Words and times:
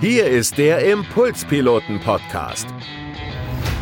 Hier 0.00 0.26
ist 0.26 0.56
der 0.56 0.78
Impulspiloten-Podcast. 0.90 2.66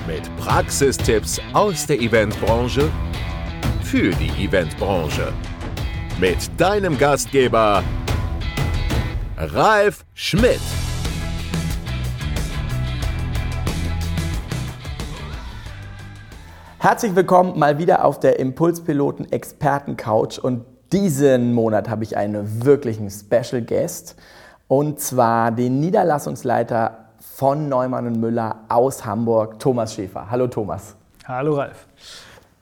Mit 0.04 0.36
Praxistipps 0.36 1.40
aus 1.52 1.86
der 1.86 2.00
Eventbranche 2.00 2.90
für 3.84 4.10
die 4.10 4.44
Eventbranche. 4.44 5.32
Mit 6.18 6.38
deinem 6.60 6.98
Gastgeber 6.98 7.84
Ralf 9.36 10.04
Schmidt. 10.14 10.58
Herzlich 16.80 17.14
willkommen 17.14 17.56
mal 17.56 17.78
wieder 17.78 18.04
auf 18.04 18.18
der 18.18 18.40
Impulspiloten 18.40 19.30
Experten 19.30 19.96
Couch 19.96 20.40
und 20.40 20.64
diesen 20.92 21.54
Monat 21.54 21.88
habe 21.88 22.02
ich 22.02 22.16
einen 22.16 22.64
wirklichen 22.64 23.08
Special 23.08 23.62
Guest 23.62 24.16
und 24.68 25.00
zwar 25.00 25.50
den 25.50 25.80
Niederlassungsleiter 25.80 27.06
von 27.18 27.68
Neumann 27.68 28.06
und 28.06 28.20
Müller 28.20 28.56
aus 28.68 29.04
Hamburg, 29.04 29.58
Thomas 29.58 29.94
Schäfer. 29.94 30.30
Hallo 30.30 30.46
Thomas. 30.46 30.94
Hallo 31.26 31.54
Ralf. 31.54 31.86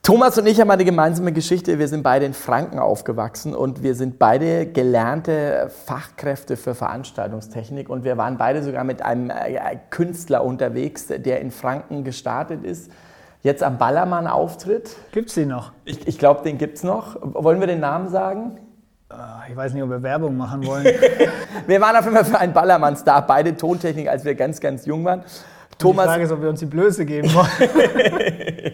Thomas 0.01 0.37
und 0.37 0.47
ich 0.47 0.61
haben 0.61 0.71
eine 0.71 0.85
gemeinsame 0.85 1.33
Geschichte. 1.33 1.79
Wir 1.79 1.89
sind 1.89 2.01
beide 2.01 2.25
in 2.25 2.33
Franken 2.33 2.79
aufgewachsen 2.79 3.53
und 3.53 3.83
wir 3.83 3.93
sind 3.93 4.19
beide 4.19 4.65
gelernte 4.65 5.69
Fachkräfte 5.85 6.55
für 6.55 6.75
Veranstaltungstechnik 6.75 7.89
und 7.89 8.05
wir 8.05 8.15
waren 8.15 8.37
beide 8.37 8.63
sogar 8.63 8.85
mit 8.85 9.01
einem 9.01 9.29
äh, 9.29 9.77
Künstler 9.89 10.45
unterwegs, 10.45 11.07
der 11.07 11.41
in 11.41 11.51
Franken 11.51 12.05
gestartet 12.05 12.63
ist. 12.63 12.89
Jetzt 13.43 13.63
am 13.63 13.77
Ballermann 13.77 14.27
auftritt. 14.27 14.95
Gibt 15.11 15.27
es 15.27 15.35
den 15.35 15.49
noch? 15.49 15.73
Ich, 15.83 16.07
ich 16.07 16.17
glaube, 16.17 16.41
den 16.43 16.57
gibt 16.57 16.77
es 16.77 16.83
noch. 16.83 17.17
Wollen 17.21 17.59
wir 17.59 17.67
den 17.67 17.81
Namen 17.81 18.07
sagen? 18.07 18.59
Ah, 19.09 19.43
ich 19.49 19.55
weiß 19.55 19.73
nicht, 19.73 19.81
ob 19.83 19.89
wir 19.89 20.03
Werbung 20.03 20.35
machen 20.35 20.65
wollen. 20.65 20.85
wir 21.67 21.79
waren 21.79 21.95
auf 21.95 22.03
jeden 22.03 22.15
Fall 22.17 22.25
für 22.25 22.39
einen 22.39 22.51
Ballermann-Star, 22.51 23.25
beide 23.25 23.55
Tontechnik, 23.55 24.09
als 24.09 24.25
wir 24.25 24.35
ganz, 24.35 24.59
ganz 24.59 24.85
jung 24.85 25.05
waren. 25.05 25.23
Thomas, 25.77 26.05
die 26.05 26.09
Frage 26.09 26.23
ist, 26.23 26.31
ob 26.31 26.41
wir 26.41 26.49
uns 26.49 26.59
die 26.59 26.65
Blöße 26.65 27.05
geben 27.05 27.33
wollen. 27.33 28.73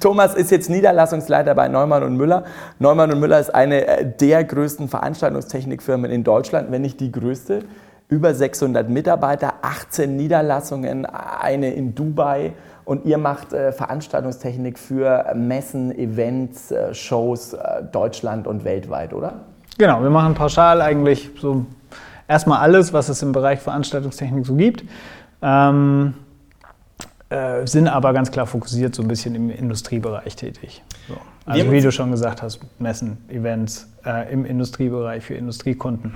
Thomas 0.00 0.34
ist 0.34 0.50
jetzt 0.50 0.68
Niederlassungsleiter 0.68 1.54
bei 1.54 1.68
Neumann 1.68 2.02
und 2.02 2.16
Müller. 2.16 2.44
Neumann 2.78 3.10
und 3.10 3.20
Müller 3.20 3.40
ist 3.40 3.54
eine 3.54 3.86
äh, 3.86 4.04
der 4.04 4.44
größten 4.44 4.88
Veranstaltungstechnikfirmen 4.88 6.10
in 6.10 6.24
Deutschland, 6.24 6.70
wenn 6.70 6.82
nicht 6.82 7.00
die 7.00 7.10
größte. 7.10 7.60
Über 8.08 8.34
600 8.34 8.90
Mitarbeiter, 8.90 9.54
18 9.62 10.14
Niederlassungen, 10.14 11.06
eine 11.06 11.72
in 11.72 11.94
Dubai. 11.94 12.52
Und 12.84 13.06
ihr 13.06 13.16
macht 13.16 13.54
äh, 13.54 13.72
Veranstaltungstechnik 13.72 14.78
für 14.78 15.32
Messen, 15.34 15.90
Events, 15.96 16.70
äh, 16.70 16.92
Shows 16.92 17.54
äh, 17.54 17.82
Deutschland 17.90 18.46
und 18.46 18.64
weltweit, 18.64 19.14
oder? 19.14 19.53
Genau, 19.78 20.02
wir 20.02 20.10
machen 20.10 20.34
pauschal 20.34 20.80
eigentlich 20.80 21.30
so 21.40 21.66
erstmal 22.28 22.60
alles, 22.60 22.92
was 22.92 23.08
es 23.08 23.22
im 23.22 23.32
Bereich 23.32 23.60
Veranstaltungstechnik 23.60 24.46
so 24.46 24.54
gibt. 24.54 24.84
Ähm, 25.42 26.14
äh, 27.28 27.66
sind 27.66 27.88
aber 27.88 28.12
ganz 28.12 28.30
klar 28.30 28.46
fokussiert 28.46 28.94
so 28.94 29.02
ein 29.02 29.08
bisschen 29.08 29.34
im 29.34 29.50
Industriebereich 29.50 30.36
tätig. 30.36 30.82
So. 31.08 31.16
Also 31.46 31.70
wie 31.70 31.80
du 31.80 31.92
schon 31.92 32.10
gesagt 32.10 32.42
hast, 32.42 32.60
Messen, 32.78 33.18
Events 33.28 33.88
äh, 34.04 34.32
im 34.32 34.44
Industriebereich 34.44 35.24
für 35.24 35.34
Industriekunden 35.34 36.14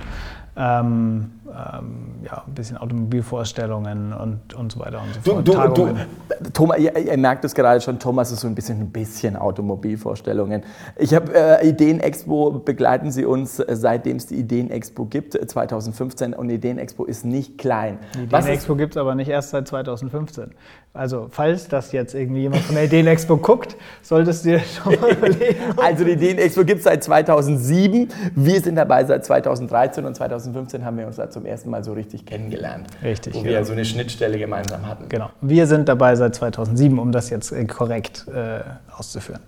ähm, 0.59 1.31
ähm, 1.47 2.25
ja, 2.25 2.43
ein 2.45 2.53
bisschen 2.53 2.75
Automobilvorstellungen 2.77 4.11
und, 4.11 4.53
und 4.53 4.71
so 4.73 4.79
weiter 4.79 5.01
und 5.01 5.13
so 5.13 5.21
fort. 5.21 5.47
Du, 5.47 5.53
du, 5.53 5.93
du, 5.93 6.49
Thomas, 6.51 6.79
ihr, 6.79 6.95
ihr, 6.97 7.17
merkt 7.17 7.45
es 7.45 7.55
gerade 7.55 7.79
schon, 7.79 7.97
Thomas 7.97 8.31
ist 8.31 8.41
so 8.41 8.47
ein 8.47 8.55
bisschen, 8.55 8.81
ein 8.81 8.89
bisschen 8.89 9.37
Automobilvorstellungen. 9.37 10.63
Ich 10.97 11.13
habe 11.13 11.33
äh, 11.33 11.69
Ideenexpo, 11.69 12.51
begleiten 12.51 13.09
Sie 13.09 13.23
uns, 13.23 13.59
äh, 13.59 13.73
seitdem 13.73 14.17
es 14.17 14.27
die 14.27 14.35
Ideenexpo 14.35 15.05
gibt, 15.05 15.33
2015. 15.33 16.33
Äh, 16.33 16.35
und 16.35 16.49
Ideenexpo 16.49 17.05
ist 17.05 17.23
nicht 17.23 17.57
klein. 17.57 17.97
Die 18.15 18.23
Ideenexpo 18.23 18.75
gibt 18.75 18.95
es 18.95 18.97
aber 18.97 19.15
nicht 19.15 19.29
erst 19.29 19.51
seit 19.51 19.65
2015. 19.65 20.51
Also 20.93 21.27
falls 21.29 21.69
das 21.69 21.93
jetzt 21.93 22.15
irgendwie 22.15 22.41
jemand 22.41 22.63
von 22.63 22.75
der 22.75 22.85
Ideenexpo 22.85 23.37
guckt, 23.37 23.77
solltest 24.01 24.43
du 24.43 24.49
dir 24.49 24.59
schon 24.59 24.99
mal 24.99 25.15
überlegen. 25.19 25.59
Also 25.77 26.03
die 26.03 26.11
Ideenexpo 26.11 26.63
gibt 26.63 26.79
es 26.79 26.83
seit 26.85 27.03
2007. 27.03 28.09
Wir 28.35 28.61
sind 28.61 28.75
dabei 28.75 29.05
seit 29.05 29.25
2013 29.25 30.05
und 30.05 30.15
2015 30.15 30.83
haben 30.83 30.97
wir 30.97 31.07
uns 31.07 31.17
da 31.17 31.29
zum 31.29 31.45
ersten 31.45 31.69
Mal 31.69 31.83
so 31.83 31.93
richtig 31.93 32.25
kennengelernt. 32.25 32.87
Richtig. 33.03 33.35
Wo 33.35 33.43
wir 33.43 33.51
ja 33.51 33.63
so 33.63 33.73
eine 33.73 33.85
Schnittstelle 33.85 34.37
gemeinsam 34.37 34.87
hatten. 34.87 35.09
Genau. 35.09 35.29
Wir 35.41 35.67
sind 35.67 35.87
dabei 35.87 36.15
seit 36.15 36.35
2007, 36.35 36.97
um 36.97 37.11
das 37.11 37.29
jetzt 37.29 37.51
äh, 37.51 37.65
korrekt 37.65 38.25
äh, 38.33 38.61
auszuführen. 38.95 39.41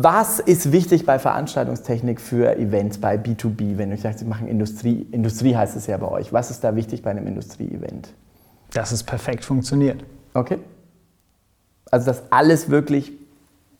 Was 0.00 0.38
ist 0.38 0.70
wichtig 0.70 1.04
bei 1.04 1.18
Veranstaltungstechnik 1.18 2.20
für 2.20 2.56
Events, 2.56 2.98
bei 2.98 3.16
B2B, 3.16 3.76
wenn 3.76 3.90
du 3.90 3.96
sagst, 3.96 4.20
Sie 4.20 4.24
machen 4.24 4.46
Industrie, 4.46 5.06
Industrie 5.10 5.56
heißt 5.56 5.76
es 5.76 5.86
ja 5.86 5.96
bei 5.96 6.08
euch. 6.08 6.32
Was 6.32 6.50
ist 6.50 6.62
da 6.62 6.76
wichtig 6.76 7.02
bei 7.02 7.10
einem 7.10 7.26
Industrie-Event? 7.26 8.12
Dass 8.72 8.92
es 8.92 9.02
perfekt 9.02 9.44
funktioniert. 9.44 10.04
Okay. 10.34 10.58
Also, 11.90 12.06
dass 12.06 12.30
alles 12.30 12.70
wirklich 12.70 13.12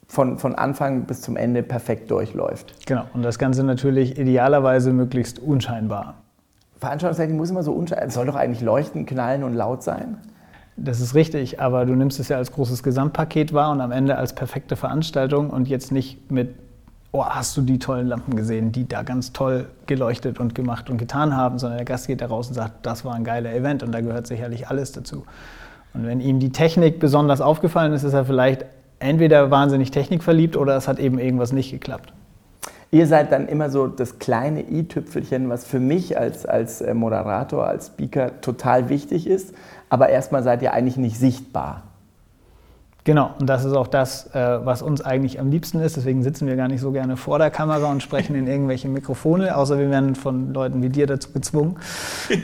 von, 0.08 0.38
von 0.38 0.54
Anfang 0.54 1.02
bis 1.04 1.20
zum 1.20 1.36
Ende 1.36 1.62
perfekt 1.62 2.10
durchläuft. 2.10 2.86
Genau. 2.86 3.04
Und 3.12 3.22
das 3.22 3.38
Ganze 3.38 3.62
natürlich 3.62 4.18
idealerweise 4.18 4.92
möglichst 4.92 5.38
unscheinbar. 5.38 6.14
Veranstaltungstechnik 6.78 7.36
muss 7.36 7.50
immer 7.50 7.62
so 7.62 7.72
unscheinbar, 7.72 8.08
es 8.08 8.14
soll 8.14 8.26
doch 8.26 8.36
eigentlich 8.36 8.62
leuchten, 8.62 9.04
knallen 9.04 9.44
und 9.44 9.54
laut 9.54 9.82
sein. 9.82 10.16
Das 10.76 11.00
ist 11.00 11.14
richtig, 11.14 11.60
aber 11.60 11.84
du 11.86 11.94
nimmst 11.94 12.20
es 12.20 12.28
ja 12.28 12.36
als 12.36 12.52
großes 12.52 12.82
Gesamtpaket 12.82 13.52
wahr 13.52 13.72
und 13.72 13.80
am 13.80 13.90
Ende 13.90 14.16
als 14.16 14.32
perfekte 14.32 14.76
Veranstaltung 14.76 15.50
und 15.50 15.68
jetzt 15.68 15.90
nicht 15.90 16.30
mit, 16.30 16.54
oh, 17.10 17.24
hast 17.24 17.56
du 17.56 17.62
die 17.62 17.80
tollen 17.80 18.06
Lampen 18.06 18.36
gesehen, 18.36 18.70
die 18.70 18.86
da 18.86 19.02
ganz 19.02 19.32
toll 19.32 19.66
geleuchtet 19.86 20.38
und 20.38 20.54
gemacht 20.54 20.88
und 20.88 20.96
getan 20.96 21.36
haben, 21.36 21.58
sondern 21.58 21.78
der 21.78 21.84
Gast 21.84 22.06
geht 22.06 22.20
da 22.20 22.26
raus 22.26 22.46
und 22.48 22.54
sagt, 22.54 22.86
das 22.86 23.04
war 23.04 23.14
ein 23.14 23.24
geiler 23.24 23.52
Event 23.52 23.82
und 23.82 23.92
da 23.92 24.00
gehört 24.00 24.28
sicherlich 24.28 24.68
alles 24.68 24.92
dazu. 24.92 25.26
Und 25.94 26.06
wenn 26.06 26.20
ihm 26.20 26.38
die 26.38 26.52
Technik 26.52 27.00
besonders 27.00 27.40
aufgefallen 27.40 27.92
ist, 27.92 28.04
ist 28.04 28.12
er 28.12 28.24
vielleicht 28.24 28.64
entweder 29.00 29.50
wahnsinnig 29.50 29.90
technikverliebt 29.90 30.56
oder 30.56 30.76
es 30.76 30.88
hat 30.88 30.98
eben 30.98 31.18
irgendwas 31.18 31.52
nicht 31.52 31.70
geklappt. 31.70 32.12
Ihr 32.90 33.06
seid 33.06 33.32
dann 33.32 33.48
immer 33.48 33.68
so 33.68 33.86
das 33.86 34.18
kleine 34.18 34.62
i-Tüpfelchen, 34.62 35.50
was 35.50 35.66
für 35.66 35.78
mich 35.78 36.18
als, 36.18 36.46
als 36.46 36.80
äh, 36.80 36.94
Moderator, 36.94 37.66
als 37.66 37.88
Speaker 37.88 38.40
total 38.40 38.88
wichtig 38.88 39.26
ist. 39.26 39.54
Aber 39.90 40.08
erstmal 40.08 40.42
seid 40.42 40.62
ihr 40.62 40.72
eigentlich 40.72 40.96
nicht 40.96 41.18
sichtbar. 41.18 41.82
Genau, 43.08 43.30
und 43.40 43.48
das 43.48 43.64
ist 43.64 43.72
auch 43.72 43.86
das, 43.86 44.26
äh, 44.34 44.58
was 44.66 44.82
uns 44.82 45.00
eigentlich 45.00 45.40
am 45.40 45.50
liebsten 45.50 45.80
ist. 45.80 45.96
Deswegen 45.96 46.22
sitzen 46.22 46.46
wir 46.46 46.56
gar 46.56 46.68
nicht 46.68 46.82
so 46.82 46.90
gerne 46.90 47.16
vor 47.16 47.38
der 47.38 47.48
Kamera 47.48 47.90
und 47.90 48.02
sprechen 48.02 48.36
in 48.36 48.46
irgendwelche 48.46 48.86
Mikrofone, 48.86 49.56
außer 49.56 49.78
wir 49.78 49.88
werden 49.88 50.14
von 50.14 50.52
Leuten 50.52 50.82
wie 50.82 50.90
dir 50.90 51.06
dazu 51.06 51.32
gezwungen. 51.32 51.76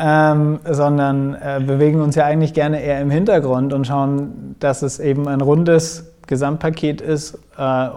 ähm, 0.00 0.60
sondern 0.64 1.34
äh, 1.34 1.60
bewegen 1.60 2.00
uns 2.00 2.14
ja 2.14 2.24
eigentlich 2.24 2.54
gerne 2.54 2.82
eher 2.82 3.02
im 3.02 3.10
Hintergrund 3.10 3.74
und 3.74 3.86
schauen, 3.86 4.56
dass 4.60 4.80
es 4.80 4.98
eben 4.98 5.28
ein 5.28 5.42
rundes 5.42 6.10
Gesamtpaket 6.26 7.02
ist 7.02 7.38
äh, 7.58 7.88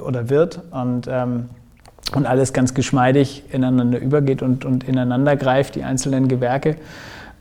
oder 0.00 0.30
wird 0.30 0.62
und, 0.70 1.06
ähm, 1.10 1.50
und 2.16 2.24
alles 2.24 2.54
ganz 2.54 2.72
geschmeidig 2.72 3.44
ineinander 3.52 3.98
übergeht 3.98 4.40
und, 4.40 4.64
und 4.64 4.84
ineinander 4.84 5.36
greift, 5.36 5.74
die 5.74 5.84
einzelnen 5.84 6.26
Gewerke 6.26 6.76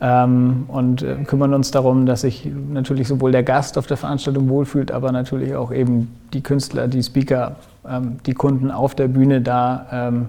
ähm, 0.03 0.66
und 0.68 1.02
äh, 1.02 1.16
kümmern 1.25 1.53
uns 1.53 1.72
darum, 1.72 2.06
dass 2.06 2.22
sich 2.22 2.52
natürlich 2.69 3.08
sowohl 3.08 3.31
der 3.31 3.44
Gast 3.44 3.78
auf 3.78 3.88
der 3.88 3.96
Veranstaltung 3.96 4.50
wohlfühlt, 4.50 4.91
aber 4.91 5.14
natürlich 5.14 5.56
auch 5.56 5.72
eben 5.72 6.14
die 6.34 6.44
Künstler, 6.44 6.90
die 6.90 7.02
Speaker, 7.02 7.56
ähm, 7.90 8.18
die 8.25 8.34
Kunden 8.34 8.69
auf 8.69 8.96
der 8.96 9.08
Bühne 9.08 9.40
da, 9.40 9.88
ähm, 9.94 10.25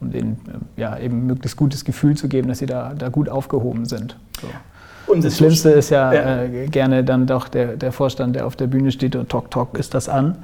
um 0.00 0.12
denen 0.12 0.38
äh, 0.76 0.80
ja, 0.80 0.96
eben 0.98 1.26
möglichst 1.26 1.56
gutes 1.56 1.84
Gefühl 1.84 2.16
zu 2.16 2.28
geben, 2.28 2.46
dass 2.46 2.58
sie 2.58 2.66
da, 2.66 2.94
da 2.96 3.08
gut 3.08 3.28
aufgehoben 3.28 3.84
sind. 3.84 4.16
So. 4.40 4.46
Und 5.12 5.24
das 5.24 5.36
Schlimmste 5.36 5.70
ist 5.70 5.90
ja, 5.90 6.12
ja. 6.12 6.42
Äh, 6.42 6.68
gerne 6.68 7.02
dann 7.02 7.26
doch 7.26 7.48
der, 7.48 7.76
der 7.76 7.90
Vorstand, 7.90 8.36
der 8.36 8.46
auf 8.46 8.54
der 8.54 8.68
Bühne 8.68 8.92
steht 8.92 9.16
und 9.16 9.28
tok, 9.28 9.50
tok 9.50 9.76
ist 9.76 9.92
das 9.94 10.08
an. 10.08 10.36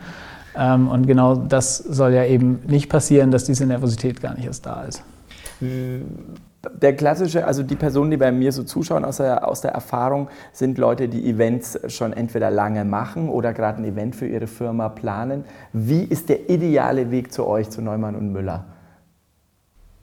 Ähm, 0.58 0.88
und 0.88 1.06
genau 1.06 1.36
das 1.36 1.78
soll 1.78 2.14
ja 2.14 2.24
eben 2.24 2.58
nicht 2.66 2.88
passieren, 2.88 3.30
dass 3.30 3.44
diese 3.44 3.64
Nervosität 3.64 4.20
gar 4.20 4.34
nicht 4.34 4.46
erst 4.46 4.66
da 4.66 4.82
ist. 4.82 5.04
Der 6.80 6.94
klassische, 6.94 7.44
also 7.44 7.64
die 7.64 7.74
Personen, 7.74 8.12
die 8.12 8.16
bei 8.16 8.30
mir 8.30 8.52
so 8.52 8.62
zuschauen 8.62 9.04
aus 9.04 9.16
der, 9.16 9.48
aus 9.48 9.62
der 9.62 9.72
Erfahrung, 9.72 10.28
sind 10.52 10.78
Leute, 10.78 11.08
die 11.08 11.28
Events 11.28 11.78
schon 11.88 12.12
entweder 12.12 12.50
lange 12.52 12.84
machen 12.84 13.28
oder 13.28 13.52
gerade 13.52 13.78
ein 13.78 13.84
Event 13.84 14.14
für 14.14 14.26
ihre 14.26 14.46
Firma 14.46 14.88
planen. 14.88 15.44
Wie 15.72 16.04
ist 16.04 16.28
der 16.28 16.48
ideale 16.50 17.10
Weg 17.10 17.32
zu 17.32 17.46
euch, 17.46 17.70
zu 17.70 17.82
Neumann 17.82 18.14
und 18.14 18.32
Müller? 18.32 18.64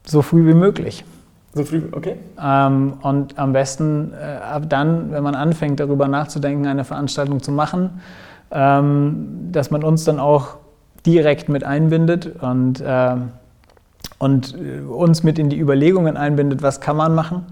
So 0.05 0.21
früh 0.21 0.45
wie 0.47 0.53
möglich. 0.53 1.05
So 1.53 1.63
früh, 1.63 1.83
okay. 1.93 2.17
Ähm, 2.41 2.93
und 3.01 3.39
am 3.39 3.53
besten 3.53 4.13
äh, 4.13 4.43
ab 4.43 4.63
dann, 4.69 5.11
wenn 5.11 5.23
man 5.23 5.35
anfängt, 5.35 5.79
darüber 5.79 6.07
nachzudenken, 6.07 6.67
eine 6.67 6.83
Veranstaltung 6.83 7.41
zu 7.41 7.51
machen, 7.51 8.01
ähm, 8.51 9.49
dass 9.51 9.71
man 9.71 9.83
uns 9.83 10.03
dann 10.03 10.19
auch 10.19 10.57
direkt 11.05 11.49
mit 11.49 11.63
einbindet 11.63 12.41
und 12.41 12.81
äh, 12.81 13.15
und 14.19 14.55
äh, 14.55 14.81
uns 14.81 15.23
mit 15.23 15.39
in 15.39 15.49
die 15.49 15.59
Überlegungen 15.59 16.17
einbindet, 16.17 16.61
was 16.61 16.79
kann 16.81 16.95
man 16.95 17.15
machen. 17.15 17.45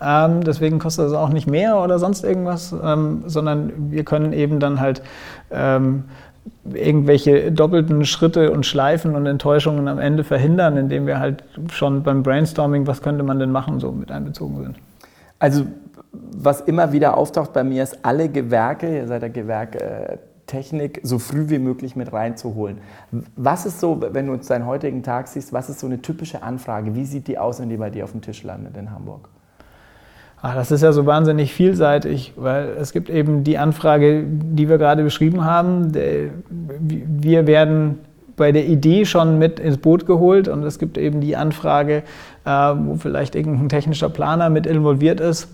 Ähm, 0.00 0.42
deswegen 0.42 0.78
kostet 0.78 1.08
es 1.08 1.12
auch 1.12 1.28
nicht 1.28 1.46
mehr 1.46 1.78
oder 1.78 1.98
sonst 1.98 2.24
irgendwas, 2.24 2.74
ähm, 2.82 3.24
sondern 3.26 3.90
wir 3.90 4.04
können 4.04 4.32
eben 4.32 4.60
dann 4.60 4.80
halt 4.80 5.02
ähm, 5.50 6.04
irgendwelche 6.72 7.52
doppelten 7.52 8.04
Schritte 8.04 8.50
und 8.52 8.66
Schleifen 8.66 9.14
und 9.14 9.26
Enttäuschungen 9.26 9.88
am 9.88 9.98
Ende 9.98 10.24
verhindern, 10.24 10.76
indem 10.76 11.06
wir 11.06 11.18
halt 11.18 11.44
schon 11.72 12.02
beim 12.02 12.22
Brainstorming, 12.22 12.86
was 12.86 13.02
könnte 13.02 13.22
man 13.22 13.38
denn 13.38 13.50
machen, 13.50 13.80
so 13.80 13.92
mit 13.92 14.10
einbezogen 14.10 14.62
sind. 14.62 14.76
Also 15.38 15.66
was 16.12 16.60
immer 16.60 16.92
wieder 16.92 17.16
auftaucht 17.16 17.52
bei 17.52 17.64
mir 17.64 17.82
ist, 17.82 17.98
alle 18.02 18.28
Gewerke, 18.28 18.98
ihr 18.98 19.06
seid 19.06 19.22
der 19.22 19.30
Gewerk 19.30 19.76
äh, 19.76 20.18
Technik, 20.54 21.00
so 21.02 21.18
früh 21.18 21.48
wie 21.48 21.58
möglich 21.58 21.96
mit 21.96 22.12
reinzuholen. 22.12 22.78
Was 23.34 23.66
ist 23.66 23.80
so, 23.80 24.00
wenn 24.00 24.26
du 24.26 24.32
uns 24.32 24.46
deinen 24.46 24.66
heutigen 24.66 25.02
Tag 25.02 25.26
siehst, 25.26 25.52
was 25.52 25.68
ist 25.68 25.80
so 25.80 25.86
eine 25.86 26.00
typische 26.00 26.44
Anfrage? 26.44 26.94
Wie 26.94 27.04
sieht 27.04 27.26
die 27.26 27.38
aus, 27.38 27.60
wenn 27.60 27.68
die 27.70 27.76
bei 27.76 27.90
dir 27.90 28.04
auf 28.04 28.12
dem 28.12 28.20
Tisch 28.20 28.44
landet 28.44 28.76
in 28.76 28.92
Hamburg? 28.92 29.28
Ach, 30.42 30.54
das 30.54 30.70
ist 30.70 30.82
ja 30.82 30.92
so 30.92 31.06
wahnsinnig 31.06 31.52
vielseitig, 31.52 32.34
weil 32.36 32.68
es 32.78 32.92
gibt 32.92 33.10
eben 33.10 33.42
die 33.42 33.58
Anfrage, 33.58 34.24
die 34.24 34.68
wir 34.68 34.78
gerade 34.78 35.02
beschrieben 35.02 35.44
haben. 35.44 35.92
Wir 35.92 37.46
werden 37.48 37.98
bei 38.36 38.52
der 38.52 38.66
Idee 38.66 39.06
schon 39.06 39.38
mit 39.38 39.58
ins 39.58 39.78
Boot 39.78 40.06
geholt 40.06 40.46
und 40.46 40.62
es 40.62 40.78
gibt 40.78 40.98
eben 40.98 41.20
die 41.20 41.34
Anfrage, 41.34 42.04
äh, 42.44 42.50
wo 42.50 42.96
vielleicht 42.96 43.34
irgendein 43.34 43.68
technischer 43.68 44.08
Planer 44.08 44.50
mit 44.50 44.66
involviert 44.66 45.20
ist 45.20 45.48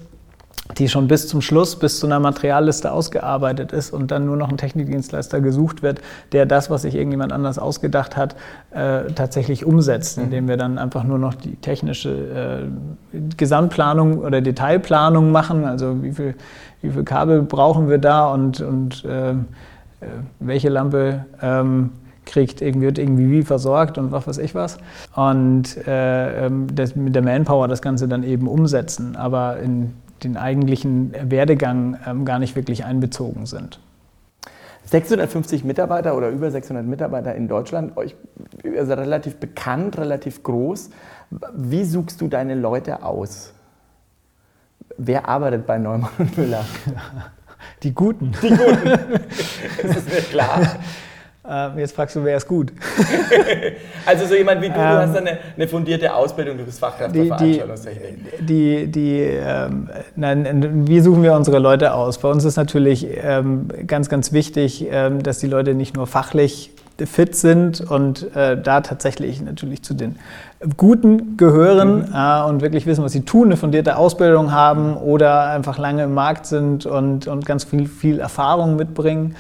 die 0.79 0.89
schon 0.89 1.09
bis 1.09 1.29
zum 1.29 1.41
Schluss, 1.41 1.77
bis 1.77 1.99
zu 1.99 2.07
einer 2.07 2.21
Materialliste 2.21 2.93
ausgearbeitet 2.93 3.73
ist 3.73 3.93
und 3.93 4.11
dann 4.11 4.27
nur 4.27 4.37
noch 4.37 4.49
ein 4.49 4.57
Technikdienstleister 4.57 5.41
gesucht 5.41 5.83
wird, 5.83 6.01
der 6.33 6.47
das, 6.47 6.71
was 6.71 6.83
sich 6.83 6.95
irgendjemand 6.95 7.33
anders 7.33 7.59
ausgedacht 7.59 8.17
hat, 8.17 8.37
äh, 8.71 9.13
tatsächlich 9.15 9.65
umsetzt, 9.65 10.19
mhm. 10.19 10.25
indem 10.25 10.49
wir 10.49 10.57
dann 10.57 10.79
einfach 10.79 11.05
nur 11.05 11.19
noch 11.19 11.35
die 11.35 11.57
technische 11.57 12.11
äh, 13.13 13.19
Gesamtplanung 13.37 14.19
oder 14.19 14.41
Detailplanung 14.41 15.33
machen, 15.33 15.65
also 15.65 16.03
wie 16.03 16.13
viel, 16.13 16.35
wie 16.83 16.91
viel 16.91 17.05
Kabel 17.05 17.43
brauchen 17.43 17.89
wir 17.89 17.99
da 17.99 18.33
und, 18.33 18.61
und 18.61 19.05
äh, 19.05 19.31
äh 19.31 19.35
welche 20.39 20.69
Lampe 20.69 21.27
ähm, 21.43 21.91
kriegt, 22.31 22.61
wird 22.61 22.99
irgendwie 22.99 23.31
wie 23.31 23.43
versorgt 23.43 23.99
und 23.99 24.13
was 24.13 24.27
weiß 24.27 24.39
ich 24.39 24.55
was. 24.55 24.79
Und 25.15 25.77
äh, 25.87 26.47
ähm, 26.47 26.69
das, 26.75 26.97
mit 26.97 27.15
der 27.15 27.23
Manpower 27.23 27.69
das 27.69 27.83
Ganze 27.83 28.09
dann 28.09 28.23
eben 28.23 28.47
umsetzen. 28.47 29.17
Aber 29.17 29.59
in 29.59 29.95
den 30.25 30.37
eigentlichen 30.37 31.13
Werdegang 31.31 31.99
ähm, 32.07 32.25
gar 32.25 32.39
nicht 32.39 32.57
wirklich 32.57 32.85
einbezogen 32.85 33.47
sind. 33.47 33.81
650 34.85 35.63
Mitarbeiter 35.65 36.17
oder 36.17 36.31
über 36.31 36.51
600 36.51 36.85
Mitarbeiter 36.85 37.35
in 37.35 37.49
Deutschland, 37.49 37.97
euch 37.97 38.17
also 38.77 38.95
relativ 38.95 39.37
bekannt, 39.37 39.99
relativ 39.99 40.43
groß. 40.43 40.91
Wie 41.55 41.85
suchst 41.85 42.21
du 42.21 42.29
deine 42.29 42.55
Leute 42.55 43.05
aus? 43.05 43.53
Wer 44.97 45.29
arbeitet 45.29 45.67
bei 45.67 45.79
Neumann 45.79 46.11
und 46.19 46.37
Müller? 46.37 46.65
Die 47.83 47.95
Guten. 47.95 48.33
Die 48.43 48.49
Guten. 48.49 49.21
das 49.83 49.97
ist 49.97 50.09
mir 50.09 50.23
klar. 50.23 50.61
Ähm, 51.51 51.79
jetzt 51.79 51.97
fragst 51.97 52.15
du, 52.15 52.25
wer 52.25 52.37
ist 52.37 52.47
gut? 52.47 52.73
also 54.07 54.27
so 54.27 54.35
jemand 54.37 54.63
wie 54.63 54.69
du, 54.69 54.75
du 54.75 54.81
hast 54.81 55.11
ähm, 55.11 55.17
eine, 55.17 55.39
eine 55.57 55.67
fundierte 55.67 56.15
Ausbildung, 56.15 56.57
du 56.57 56.65
bist 56.65 56.79
Fachkraft 56.79 57.15
für 57.15 57.27
Veranstaltungstechnik. 57.27 58.47
Die, 58.47 58.87
die, 58.87 59.19
ähm, 59.19 59.91
nein, 60.15 60.87
wie 60.87 61.01
suchen 61.01 61.25
wir 61.25 61.35
unsere 61.35 61.59
Leute 61.59 61.95
aus? 61.95 62.19
Bei 62.19 62.29
uns 62.29 62.45
ist 62.45 62.57
natürlich 62.57 63.09
ähm, 63.21 63.67
ganz, 63.89 64.09
ganz 64.09 64.33
wichtig, 64.33 64.87
ähm, 64.91 65.25
dass 65.25 65.39
die 65.39 65.49
Leute 65.49 65.75
nicht 65.75 65.97
nur 65.97 66.07
fachlich 66.07 66.71
fit 67.07 67.35
sind 67.35 67.81
und 67.81 68.35
äh, 68.37 68.61
da 68.61 68.83
tatsächlich 68.83 69.41
natürlich 69.41 69.83
zu 69.83 69.95
den 69.95 70.17
Guten 70.77 71.37
gehören 71.37 72.11
mhm. 72.11 72.15
äh, 72.15 72.43
und 72.45 72.61
wirklich 72.61 72.87
wissen, 72.87 73.03
was 73.03 73.13
sie 73.13 73.23
tun, 73.23 73.47
eine 73.47 73.57
fundierte 73.57 73.97
Ausbildung 73.97 74.53
haben 74.53 74.97
oder 74.97 75.45
einfach 75.47 75.79
lange 75.79 76.05
im 76.05 76.15
Markt 76.15 76.47
sind 76.47 76.87
und, 76.87 77.27
und 77.27 77.47
ganz 77.47 77.65
viel, 77.65 77.89
viel 77.89 78.21
Erfahrung 78.21 78.77
mitbringen. 78.77 79.35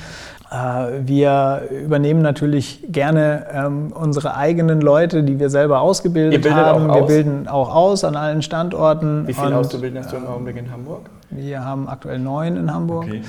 Äh, 0.50 1.06
wir 1.06 1.68
übernehmen 1.70 2.22
natürlich 2.22 2.84
gerne 2.88 3.46
ähm, 3.52 3.92
unsere 3.92 4.36
eigenen 4.36 4.80
Leute, 4.80 5.22
die 5.22 5.38
wir 5.38 5.48
selber 5.48 5.80
ausgebildet 5.80 6.50
haben. 6.50 6.88
wir 6.88 7.02
aus? 7.02 7.06
bilden 7.06 7.46
auch 7.46 7.74
aus 7.74 8.02
an 8.02 8.16
allen 8.16 8.42
Standorten. 8.42 9.28
Wie 9.28 9.34
viele 9.34 9.56
Auszubildende 9.56 10.02
hast 10.02 10.12
du 10.12 10.16
im 10.16 10.26
Augenblick 10.26 10.56
in 10.56 10.70
Hamburg? 10.72 11.08
Wir 11.30 11.64
haben 11.64 11.88
aktuell 11.88 12.18
neun 12.18 12.56
in 12.56 12.74
Hamburg. 12.74 13.04
Okay. 13.04 13.22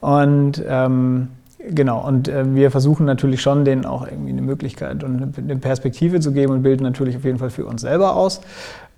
Und 0.00 0.62
ähm, 0.66 1.28
genau, 1.68 2.06
und 2.06 2.28
äh, 2.28 2.54
wir 2.54 2.70
versuchen 2.70 3.04
natürlich 3.04 3.42
schon, 3.42 3.66
denen 3.66 3.84
auch 3.84 4.06
irgendwie 4.06 4.30
eine 4.30 4.42
Möglichkeit 4.42 5.04
und 5.04 5.36
eine 5.36 5.56
Perspektive 5.56 6.20
zu 6.20 6.32
geben 6.32 6.54
und 6.54 6.62
bilden 6.62 6.82
natürlich 6.82 7.16
auf 7.16 7.24
jeden 7.24 7.38
Fall 7.38 7.50
für 7.50 7.66
uns 7.66 7.82
selber 7.82 8.16
aus. 8.16 8.40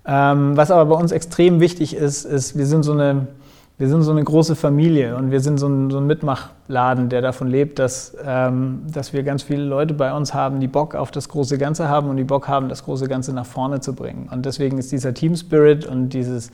Ähm, 0.05 0.55
was 0.55 0.71
aber 0.71 0.85
bei 0.85 0.95
uns 0.95 1.11
extrem 1.11 1.59
wichtig 1.59 1.93
ist, 1.93 2.23
ist, 2.23 2.57
wir 2.57 2.65
sind 2.65 2.83
so 2.83 2.93
eine 2.93 3.27
wir 3.79 3.87
sind 3.89 4.01
so 4.01 4.11
eine 4.11 4.23
große 4.23 4.55
Familie 4.55 5.15
und 5.15 5.29
wir 5.29 5.39
sind 5.39 5.59
so 5.59 5.67
ein, 5.67 5.91
so 5.91 5.99
ein 5.99 6.07
Mitmachladen, 6.07 7.09
der 7.09 7.21
davon 7.21 7.47
lebt, 7.47 7.77
dass, 7.77 8.17
ähm, 8.25 8.81
dass 8.91 9.13
wir 9.13 9.21
ganz 9.21 9.43
viele 9.43 9.63
Leute 9.63 9.93
bei 9.93 10.11
uns 10.13 10.33
haben, 10.33 10.59
die 10.59 10.67
Bock 10.67 10.95
auf 10.95 11.11
das 11.11 11.29
große 11.29 11.59
Ganze 11.59 11.87
haben 11.87 12.09
und 12.09 12.17
die 12.17 12.23
Bock 12.23 12.47
haben, 12.47 12.69
das 12.69 12.83
große 12.83 13.07
Ganze 13.07 13.33
nach 13.33 13.45
vorne 13.45 13.79
zu 13.79 13.93
bringen. 13.93 14.29
Und 14.31 14.47
deswegen 14.47 14.79
ist 14.79 14.91
dieser 14.91 15.13
Team 15.13 15.35
Spirit 15.35 15.85
und 15.85 16.09
dieses, 16.09 16.49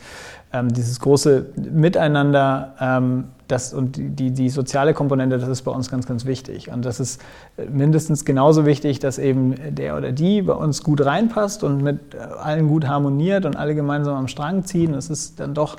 ähm, 0.52 0.68
dieses 0.74 1.00
große 1.00 1.46
Miteinander 1.56 2.74
ähm, 2.82 3.26
das, 3.54 3.74
und 3.74 3.98
die, 3.98 4.32
die 4.32 4.50
soziale 4.50 4.94
Komponente, 4.94 5.38
das 5.38 5.48
ist 5.48 5.62
bei 5.62 5.72
uns 5.72 5.90
ganz, 5.90 6.08
ganz 6.08 6.26
wichtig. 6.26 6.72
Und 6.72 6.86
das 6.86 7.00
ist 7.00 7.22
mindestens 7.70 8.26
genauso 8.26 8.66
wichtig, 8.66 9.00
dass 9.00 9.20
eben 9.20 9.56
der 9.70 9.96
oder 9.96 10.12
die 10.12 10.42
bei 10.42 10.54
uns 10.54 10.84
gut 10.84 11.06
reinpasst 11.06 11.64
und 11.64 11.84
mit 11.84 12.16
allen 12.16 12.68
gut 12.68 12.88
harmoniert 12.88 13.46
und 13.46 13.56
alle 13.56 13.76
gemeinsam 13.76 14.16
am 14.16 14.28
Strang 14.28 14.66
ziehen. 14.66 14.94
Das 14.94 15.10
ist 15.10 15.40
dann 15.40 15.54
doch 15.54 15.78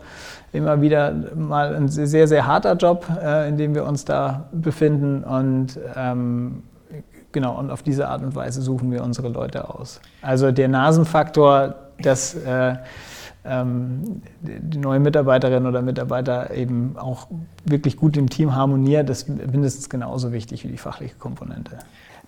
immer 0.53 0.81
wieder 0.81 1.13
mal 1.35 1.75
ein 1.75 1.89
sehr, 1.89 2.29
sehr 2.29 2.47
harter 2.47 2.77
Job, 2.77 3.07
äh, 3.21 3.49
in 3.49 3.59
dem 3.59 3.75
wir 3.75 3.85
uns 3.85 4.05
da 4.05 4.49
befinden. 4.53 5.25
Und 5.25 5.79
ähm, 5.97 6.63
genau, 7.33 7.59
und 7.59 7.73
auf 7.73 7.83
diese 7.83 8.09
Art 8.09 8.23
und 8.23 8.37
Weise 8.37 8.63
suchen 8.63 8.93
wir 8.93 9.03
unsere 9.03 9.29
Leute 9.29 9.69
aus. 9.69 10.01
Also 10.23 10.53
der 10.53 10.69
Nasenfaktor, 10.69 11.75
dass 11.99 12.35
äh, 12.35 12.77
ähm, 13.45 14.23
die 14.41 14.79
neue 14.79 15.01
Mitarbeiterin 15.01 15.67
oder 15.67 15.83
Mitarbeiter 15.83 16.53
eben 16.55 16.97
auch 16.97 17.29
wirklich 17.65 17.97
gut 17.97 18.17
im 18.17 18.31
Team 18.31 18.55
harmoniert, 18.55 19.11
ist 19.11 19.29
mindestens 19.29 19.91
genauso 19.91 20.33
wichtig 20.33 20.65
wie 20.65 20.69
die 20.69 20.79
fachliche 20.79 21.15
Komponente. 21.17 21.79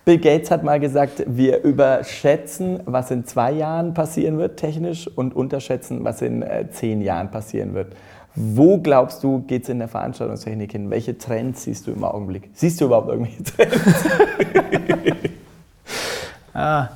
Bill 0.05 0.19
Gates 0.19 0.51
hat 0.51 0.63
mal 0.63 0.79
gesagt, 0.79 1.23
wir 1.27 1.63
überschätzen, 1.63 2.79
was 2.85 3.11
in 3.11 3.25
zwei 3.25 3.51
Jahren 3.51 3.93
passieren 3.93 4.37
wird 4.37 4.57
technisch 4.57 5.07
und 5.07 5.35
unterschätzen, 5.35 6.05
was 6.05 6.21
in 6.21 6.43
äh, 6.43 6.69
zehn 6.69 7.01
Jahren 7.01 7.29
passieren 7.29 7.73
wird. 7.73 7.93
Wo 8.33 8.77
glaubst 8.77 9.23
du, 9.23 9.41
geht 9.41 9.63
es 9.63 9.69
in 9.69 9.79
der 9.79 9.87
Veranstaltungstechnik 9.87 10.71
hin? 10.71 10.89
Welche 10.91 11.17
Trends 11.17 11.63
siehst 11.63 11.87
du 11.87 11.91
im 11.91 12.03
Augenblick? 12.03 12.49
Siehst 12.53 12.79
du 12.79 12.85
überhaupt 12.85 13.09
irgendwelche 13.09 13.43
Trends? 13.43 14.05
ah, 16.53 16.89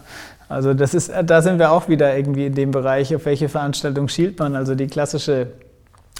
also 0.51 0.73
das 0.73 0.93
ist, 0.93 1.11
da 1.25 1.41
sind 1.41 1.59
wir 1.59 1.71
auch 1.71 1.87
wieder 1.87 2.15
irgendwie 2.15 2.45
in 2.45 2.53
dem 2.53 2.71
Bereich, 2.71 3.15
auf 3.15 3.25
welche 3.25 3.47
Veranstaltung 3.47 4.09
schielt 4.09 4.37
man. 4.39 4.55
Also 4.55 4.75
die 4.75 4.87
klassische, 4.87 5.47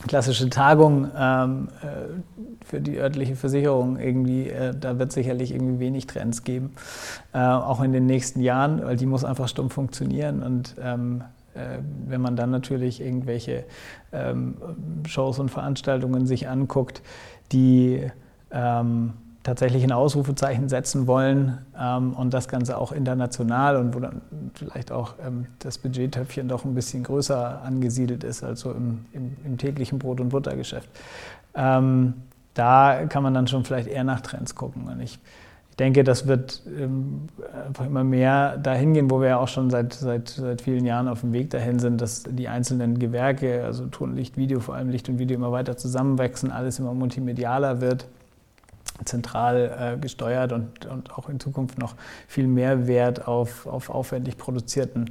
klassische 0.08 0.50
Tagung 0.50 1.10
ähm, 1.18 1.68
äh, 1.82 2.66
für 2.66 2.80
die 2.80 2.98
örtliche 2.98 3.36
Versicherung 3.36 4.00
irgendwie, 4.00 4.48
äh, 4.48 4.74
da 4.80 4.98
wird 4.98 5.12
sicherlich 5.12 5.54
irgendwie 5.54 5.80
wenig 5.80 6.08
Trends 6.08 6.44
geben, 6.44 6.74
äh, 7.34 7.40
auch 7.40 7.82
in 7.82 7.92
den 7.92 8.06
nächsten 8.06 8.40
Jahren, 8.40 8.82
weil 8.84 8.96
die 8.96 9.06
muss 9.06 9.26
einfach 9.26 9.50
stumm 9.50 9.70
funktionieren 9.70 10.44
und 10.44 10.76
ähm, 10.82 11.24
äh, 11.54 11.80
wenn 12.08 12.22
man 12.22 12.38
dann 12.38 12.52
natürlich 12.52 13.02
irgendwelche 13.02 13.66
ähm, 14.14 14.56
Shows 15.06 15.40
und 15.40 15.50
Veranstaltungen 15.50 16.26
sich 16.26 16.48
anguckt, 16.48 17.02
die 17.52 18.10
ähm, 18.52 19.14
tatsächlich 19.44 19.84
ein 19.84 19.92
Ausrufezeichen 19.92 20.70
setzen 20.70 21.08
wollen 21.08 21.58
ähm, 21.80 22.14
und 22.14 22.34
das 22.34 22.48
Ganze 22.48 22.78
auch 22.78 22.92
international 22.92 23.76
und 23.78 23.96
wo 23.96 24.00
dann 24.00 24.22
vielleicht 24.54 24.92
auch 24.92 25.16
ähm, 25.26 25.48
das 25.60 25.78
Budgettöpfchen 25.78 26.48
doch 26.48 26.66
ein 26.66 26.76
bisschen 26.76 27.04
größer 27.04 27.62
angesiedelt 27.64 28.24
ist 28.24 28.44
als 28.44 28.62
so 28.62 28.72
im, 28.72 29.06
im, 29.14 29.38
im 29.44 29.58
täglichen 29.58 30.00
Brot- 30.00 30.20
und 30.20 30.30
Buttergeschäft. 30.30 30.90
Ähm, 31.56 32.14
da 32.54 33.06
kann 33.08 33.24
man 33.24 33.34
dann 33.34 33.48
schon 33.48 33.64
vielleicht 33.64 33.88
eher 33.88 34.04
nach 34.04 34.22
Trends 34.22 34.56
gucken. 34.56 34.88
Und 34.88 35.00
ich 35.00 35.20
ich 35.72 35.78
denke, 35.78 36.04
das 36.04 36.28
wird 36.28 36.62
ähm, 36.78 37.30
einfach 37.66 37.86
immer 37.86 38.04
mehr 38.04 38.58
dahin 38.58 38.94
gehen, 38.94 39.10
wo 39.10 39.22
wir 39.22 39.30
ja 39.30 39.38
auch 39.38 39.48
schon 39.48 39.70
seit, 39.70 39.94
seit, 39.94 40.28
seit 40.28 40.62
vielen 40.62 40.86
Jahren 40.86 41.08
auf 41.08 41.22
dem 41.22 41.32
Weg 41.32 41.50
dahin 41.50 41.80
sind, 41.80 42.02
dass 42.02 42.24
die 42.24 42.50
einzelnen 42.50 43.00
Gewerke, 43.00 43.64
also 43.64 43.86
Ton, 43.86 44.14
Licht, 44.14 44.36
Video, 44.36 44.60
vor 44.60 44.76
allem 44.76 44.90
Licht 44.90 45.08
und 45.08 45.18
Video 45.18 45.38
immer 45.38 45.54
weiter 45.54 45.78
zusammenwachsen, 45.78 46.52
alles 46.52 46.78
immer 46.78 46.94
multimedialer 46.94 47.80
wird, 47.80 48.06
zentral 49.06 49.96
äh, 49.96 50.00
gesteuert 50.00 50.52
und, 50.52 50.86
und 50.86 51.12
auch 51.18 51.30
in 51.30 51.40
Zukunft 51.40 51.78
noch 51.78 51.96
viel 52.28 52.48
mehr 52.48 52.88
Wert 52.88 53.28
auf, 53.28 53.66
auf 53.66 53.90
aufwendig 53.90 54.38
produzierten 54.38 55.06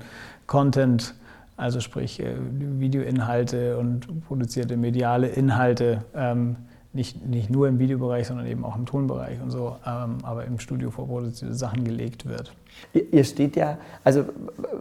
Content, 0.47 1.15
also 1.57 1.81
sprich 1.81 2.21
äh, 2.21 2.35
Videoinhalte 2.39 3.79
und 3.79 4.27
produzierte 4.27 4.77
mediale 4.77 5.29
Inhalte 5.29 6.05
ähm, 6.15 6.57
nicht, 6.93 7.25
nicht 7.25 7.51
nur 7.51 7.69
im 7.69 7.79
Videobereich, 7.79 8.27
sondern 8.27 8.47
eben 8.47 8.65
auch 8.65 8.77
im 8.77 8.85
Tonbereich 8.85 9.41
und 9.41 9.51
so, 9.51 9.77
ähm, 9.87 10.19
aber 10.23 10.45
im 10.45 10.59
Studio 10.59 10.91
vorproduzierte 10.91 11.55
Sachen 11.55 11.85
gelegt 11.85 12.27
wird. 12.27 12.53
Ihr 12.93 13.23
steht 13.25 13.55
ja, 13.55 13.79
also 14.03 14.25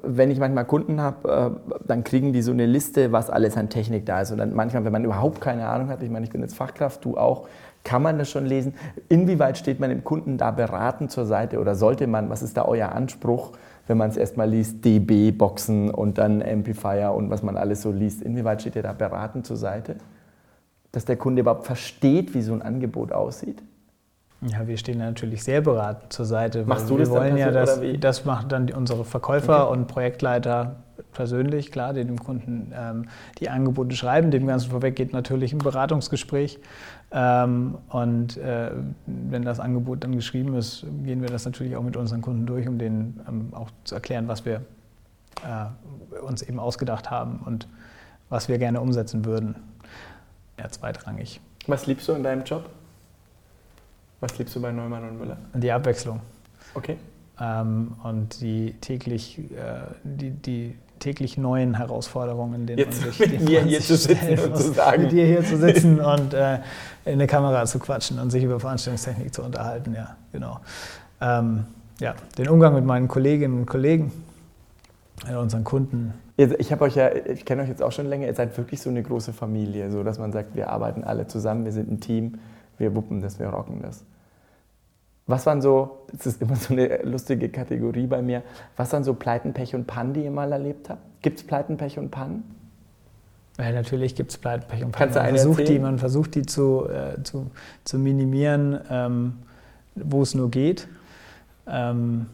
wenn 0.01 0.32
ich 0.32 0.39
manchmal 0.39 0.66
Kunden 0.66 1.01
habe, 1.01 1.54
äh, 1.62 1.80
dann 1.88 2.04
kriegen 2.04 2.34
die 2.34 2.42
so 2.42 2.51
eine 2.51 2.66
Liste, 2.66 3.12
was 3.12 3.30
alles 3.30 3.58
an 3.58 3.70
Technik 3.70 4.08
da 4.08 4.22
ist. 4.22 4.32
Und 4.32 4.39
dann 4.39 4.56
manchmal, 4.56 4.86
wenn 4.86 4.92
man 4.92 5.06
überhaupt 5.06 5.39
keine 5.39 5.68
Ahnung 5.68 5.89
hat, 5.89 6.01
ich 6.01 6.10
meine, 6.10 6.25
ich 6.25 6.32
bin 6.32 6.42
jetzt 6.42 6.56
Fachkraft, 6.56 7.06
du 7.06 7.16
auch, 7.16 7.48
kann 7.84 8.01
man 8.01 8.18
das 8.18 8.30
schon 8.30 8.46
lesen? 8.46 8.74
Inwieweit 9.08 9.58
steht 9.58 9.80
man 9.80 9.89
dem 9.89 10.04
Kunden 10.04 10.38
da 10.38 10.51
beratend 10.51 11.12
zur 11.12 11.25
Seite 11.25 11.60
oder 11.60 11.75
sollte 11.75 12.08
man, 12.08 12.30
was 12.30 12.42
ist 12.42 12.58
da 12.58 12.66
euer 12.66 12.92
Anspruch, 12.92 13.51
wenn 13.88 13.98
man 13.98 14.10
es 14.10 14.18
erstmal 14.18 14.50
liest, 14.50 14.84
DB, 14.84 15.32
Boxen 15.32 15.92
und 15.92 16.18
dann 16.18 16.42
Amplifier 16.42 17.13
und 17.13 17.30
was 17.30 17.44
man 17.44 17.56
alles 17.56 17.84
so 17.84 17.92
liest? 17.92 18.22
Inwieweit 18.22 18.62
steht 18.62 18.75
ihr 18.75 18.84
da 18.84 18.94
beratend 18.94 19.46
zur 19.46 19.58
Seite? 19.58 19.96
Dass 20.91 21.05
der 21.05 21.17
Kunde 21.17 21.41
überhaupt 21.41 21.65
versteht, 21.65 22.34
wie 22.34 22.41
so 22.41 22.53
ein 22.53 22.62
Angebot 22.62 23.12
aussieht? 23.12 23.62
Ja, 24.41 24.65
wir 24.67 24.77
stehen 24.77 25.00
natürlich 25.00 25.43
sehr 25.43 25.62
beratend 25.62 26.13
zur 26.13 26.25
Seite. 26.25 26.63
Machst 26.65 26.89
du 26.89 26.93
wir 26.98 27.00
das 27.00 27.10
wollen 27.10 27.29
dann 27.31 27.38
ja, 27.38 27.51
das, 27.51 27.77
oder 27.77 27.81
wie? 27.88 27.98
das 27.98 28.24
machen 28.24 28.48
dann 28.48 28.72
unsere 28.72 29.03
Verkäufer 29.03 29.67
Okay. 29.67 29.74
und 29.77 29.88
Projektleiter 29.88 30.77
persönlich, 31.12 31.72
klar, 31.72 31.93
die 31.93 32.05
dem 32.05 32.17
Kunden 32.17 32.72
ähm, 32.74 33.05
die 33.39 33.50
Angebote 33.50 33.96
schreiben. 33.96 34.31
Dem 34.31 34.48
Ganzen 34.48 34.72
vorweg 34.72 34.96
geht 34.96 35.12
natürlich 35.12 35.51
ein 35.51 35.58
Beratungsgespräch. 35.58 36.60
Ähm, 37.12 37.77
und 37.89 38.38
äh, 38.38 38.72
wenn 39.05 39.43
das 39.43 39.60
Angebot 39.60 40.03
dann 40.03 40.15
geschrieben 40.15 40.55
ist, 40.55 40.86
gehen 41.03 41.22
wir 41.22 41.29
das 41.29 41.46
natürlich 41.46 41.75
auch 41.75 41.84
mit 41.84 41.98
unseren 41.98 42.22
Kunden 42.22 42.46
durch, 42.46 42.67
um 42.67 42.77
denen 42.77 43.19
ähm, 43.27 43.50
auch 43.51 43.69
zu 43.84 43.96
erklären, 43.96 44.27
was 44.29 44.46
wir 44.46 44.62
äh, 45.43 46.19
uns 46.22 46.43
eben 46.43 46.60
ausgedacht 46.60 47.12
haben 47.12 47.41
und 47.46 47.67
was 48.29 48.48
wir 48.48 48.58
gerne 48.58 48.79
umsetzen 48.79 49.25
würden. 49.25 49.55
Ja, 50.60 50.70
zweitrangig. 50.70 51.39
Was 51.68 51.88
liebst 51.88 52.08
du 52.08 52.13
in 52.13 52.24
deinem 52.24 52.44
Job? 52.44 52.70
Was 54.20 54.38
liebst 54.38 54.56
du 54.56 54.62
bei 54.62 54.72
Neumann 54.72 55.08
und 55.08 55.18
Müller? 55.18 55.38
Die 55.54 55.72
Abwechslung. 55.72 56.20
Okay. 56.74 56.98
ähm, 57.39 57.94
und 58.04 58.42
die 58.42 58.74
täglich, 58.82 59.39
äh, 59.39 59.80
die, 60.04 60.32
die 60.32 60.75
täglich 61.00 61.38
neuen 61.38 61.75
Herausforderungen, 61.75 62.68
denen 62.68 62.80
Jetzt 62.80 63.01
man 63.01 63.12
sich, 63.12 63.20
mit 63.20 63.42
man 63.42 63.48
hier 63.48 63.80
sich 63.80 63.88
zu 63.88 63.96
sitzen 63.96 64.18
stellen 64.18 64.39
und 64.39 64.50
muss. 64.51 64.66
zu 64.66 64.74
sagen. 64.74 65.04
Mit 65.04 65.12
dir 65.13 65.25
hier 65.25 65.44
zu 65.44 65.58
sitzen 65.58 66.00
und 66.01 66.34
äh, 66.34 66.56
in 67.06 67.13
eine 67.13 67.28
Kamera 67.28 67.66
zu 67.66 67.80
quatschen 67.80 68.20
und 68.20 68.30
sich 68.30 68.44
über 68.44 68.60
Veranstaltungstechnik 68.60 69.34
zu 69.34 69.42
unterhalten, 69.42 69.96
ja, 69.96 70.18
genau. 70.32 70.60
Ähm, 71.22 71.66
ja, 72.00 72.16
den 72.38 72.50
Umgang 72.50 72.75
mit 72.75 72.86
meinen 72.86 73.08
Kolleginnen 73.08 73.60
und 73.60 73.66
Kollegen, 73.66 74.12
mit 75.25 75.36
unseren 75.36 75.63
Kunden. 75.63 76.13
Ich 76.39 76.72
habe 76.72 76.86
euch 76.86 76.96
ja, 76.96 77.13
ich 77.13 77.43
kenne 77.43 77.63
euch 77.63 77.67
jetzt 77.67 77.84
auch 77.84 77.91
schon 77.91 78.05
länger, 78.05 78.25
ihr 78.25 78.34
seid 78.34 78.58
wirklich 78.58 78.79
so 78.79 78.89
eine 78.89 79.03
große 79.03 79.34
Familie, 79.34 79.91
so 79.91 80.03
dass 80.03 80.19
man 80.19 80.31
sagt, 80.31 80.55
wir 80.55 80.69
arbeiten 80.69 81.03
alle 81.03 81.27
zusammen, 81.27 81.65
wir 81.65 81.74
sind 81.74 81.91
ein 81.91 82.00
Team, 82.00 82.39
wir 82.77 82.96
wuppen 82.96 83.19
das, 83.22 83.39
wir 83.39 83.48
rocken 83.48 83.81
das. 83.81 84.05
Was 85.27 85.46
waren 85.46 85.62
so, 85.62 86.05
das 86.13 86.25
ist 86.25 86.41
immer 86.41 86.55
so 86.55 86.74
eine 86.74 87.03
lustige 87.03 87.50
Kategorie 87.50 88.08
bei 88.08 88.22
mir, 88.22 88.43
was 88.77 88.93
waren 88.93 89.03
so 89.03 89.15
Pleiten, 89.15 89.51
Pech 89.51 89.75
und 89.75 89.86
Pannen, 89.86 90.13
die 90.13 90.24
ihr 90.24 90.31
mal 90.31 90.50
erlebt 90.50 90.89
habt? 90.89 91.01
Gibt 91.22 91.39
es 91.39 91.46
Pleiten, 91.46 91.75
Pech 91.75 92.00
und 92.00 92.10
Pannen? 92.10 92.43
Ja, 93.58 93.74
natürlich 93.74 94.15
gibt 94.15 94.31
es 94.31 94.38
Pleiten, 94.38 94.65
Pech 94.65 94.86
und 94.86 94.93
Kannst 94.93 95.17
du 95.17 95.19
Pannen. 95.19 95.36
Man 95.36 95.41
versucht, 95.41 95.67
die, 95.67 95.79
man 95.79 96.00
versucht 96.00 96.36
die 96.36 96.46
zu, 96.46 96.88
äh, 96.88 97.22
zu, 97.24 97.51
zu 97.84 98.00
minimieren, 98.00 98.79
ähm, 98.89 99.34
wo 99.96 100.22
es 100.22 100.34
nur 100.34 100.50
geht. 100.50 100.88
Ähm, 101.67 102.27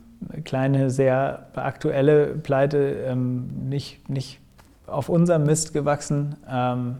kleine, 0.43 0.89
sehr 0.89 1.47
aktuelle 1.55 2.27
Pleite, 2.27 2.77
ähm, 3.05 3.47
nicht, 3.69 4.09
nicht 4.09 4.39
auf 4.87 5.09
unserem 5.09 5.43
Mist 5.43 5.73
gewachsen, 5.73 6.35
ähm, 6.49 6.97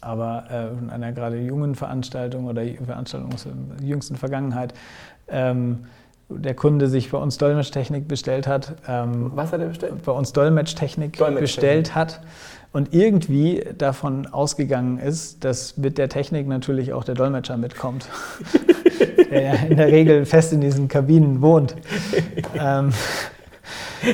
aber 0.00 0.44
äh, 0.50 0.78
in 0.78 0.90
einer 0.90 1.12
gerade 1.12 1.38
jungen 1.38 1.74
Veranstaltung 1.74 2.46
oder 2.46 2.62
Veranstaltung 2.84 3.32
aus 3.32 3.44
der 3.44 3.86
jüngsten 3.86 4.16
Vergangenheit, 4.16 4.74
ähm, 5.28 5.86
der 6.28 6.54
Kunde 6.54 6.88
sich 6.88 7.10
bei 7.10 7.18
uns 7.18 7.38
Dolmetschtechnik 7.38 8.08
bestellt 8.08 8.46
hat. 8.46 8.74
Ähm, 8.88 9.32
Was 9.34 9.52
hat 9.52 9.60
er 9.60 9.68
bestellt? 9.68 10.02
bei 10.04 10.12
uns 10.12 10.32
Dolmetschtechnik 10.32 11.16
Dolmetschtechnik. 11.16 11.42
bestellt 11.42 11.94
hat 11.94 12.20
und 12.72 12.92
irgendwie 12.92 13.64
davon 13.78 14.26
ausgegangen 14.26 14.98
ist, 14.98 15.44
dass 15.44 15.76
mit 15.76 15.98
der 15.98 16.08
Technik 16.08 16.48
natürlich 16.48 16.92
auch 16.92 17.04
der 17.04 17.14
Dolmetscher 17.14 17.56
mitkommt, 17.56 18.08
der 19.30 19.40
ja 19.40 19.52
in 19.54 19.76
der 19.76 19.86
Regel 19.86 20.26
fest 20.26 20.52
in 20.52 20.60
diesen 20.60 20.88
Kabinen 20.88 21.42
wohnt. 21.42 21.76
ähm, 22.58 22.92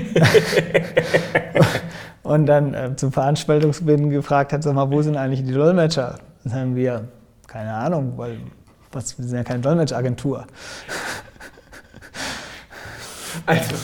und 2.23 2.47
dann 2.47 2.75
äh, 2.75 2.95
zum 2.97 3.11
Veranstaltungsbeginn 3.11 4.11
gefragt 4.11 4.53
hat, 4.53 4.63
sag 4.63 4.75
mal, 4.75 4.91
wo 4.91 5.03
sind 5.03 5.17
eigentlich 5.17 5.45
die 5.45 5.53
Dolmetscher? 5.53 6.19
Dann 6.45 6.53
sagen 6.53 6.77
wir, 6.77 7.09
keine 7.47 7.73
Ahnung, 7.73 8.13
weil 8.17 8.39
was, 8.93 9.19
wir 9.19 9.25
sind 9.25 9.39
ja 9.39 9.45
keine 9.45 9.61
Dolmetschagentur. 9.61 10.47
Also, 13.47 13.75